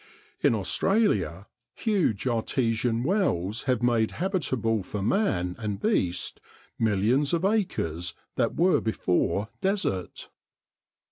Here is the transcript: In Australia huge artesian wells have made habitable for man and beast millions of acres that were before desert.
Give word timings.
In 0.41 0.55
Australia 0.55 1.45
huge 1.75 2.25
artesian 2.25 3.03
wells 3.03 3.65
have 3.65 3.83
made 3.83 4.09
habitable 4.13 4.81
for 4.81 4.99
man 5.03 5.55
and 5.59 5.79
beast 5.79 6.41
millions 6.79 7.35
of 7.35 7.45
acres 7.45 8.15
that 8.35 8.55
were 8.55 8.81
before 8.81 9.49
desert. 9.61 10.29